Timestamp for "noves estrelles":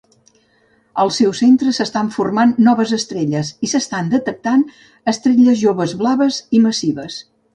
2.69-3.51